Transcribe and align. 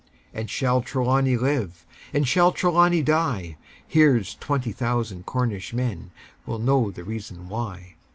And 0.33 0.49
shall 0.49 0.81
Trelawny 0.81 1.37
live? 1.37 1.85
Or 2.11 2.25
shall 2.25 2.51
Trelawny 2.51 3.03
die? 3.03 3.55
Here's 3.87 4.33
twenty 4.33 4.71
thousand 4.71 5.27
Cornish 5.27 5.73
men 5.75 6.09
Will 6.47 6.57
know 6.57 6.89
the 6.89 7.03
reason 7.03 7.47
why! 7.49 7.93